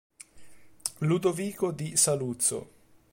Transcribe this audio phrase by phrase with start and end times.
[1.01, 2.57] Ludovico+di+Saluzzo